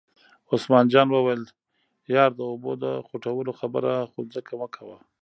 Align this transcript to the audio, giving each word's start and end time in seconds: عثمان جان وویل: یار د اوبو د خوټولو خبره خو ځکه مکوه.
عثمان 0.53 0.85
جان 0.93 1.07
وویل: 1.11 1.43
یار 2.15 2.31
د 2.35 2.41
اوبو 2.51 2.71
د 2.83 2.85
خوټولو 3.07 3.51
خبره 3.59 3.93
خو 4.11 4.19
ځکه 4.35 4.51
مکوه. 4.61 4.97